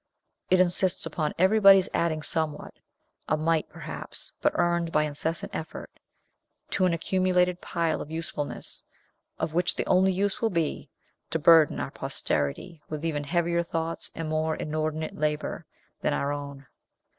[0.49, 2.73] It insists upon everybody's adding somewhat
[3.29, 5.91] a mite, perhaps, but earned by incessant effort
[6.71, 8.81] to an accumulated pile of usefulness,
[9.37, 10.89] of which the only use will be,
[11.29, 15.67] to burden our posterity with even heavier thoughts and more inordinate labor
[16.01, 16.65] than our own.